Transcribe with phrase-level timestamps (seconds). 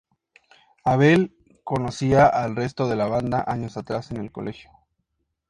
[0.83, 4.71] Abel conocía al resto de la banda años atrás en el colegio.